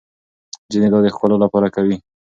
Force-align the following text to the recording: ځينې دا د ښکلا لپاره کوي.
ځينې 0.71 0.87
دا 0.93 0.99
د 1.05 1.07
ښکلا 1.15 1.35
لپاره 1.45 1.67
کوي. 1.75 1.97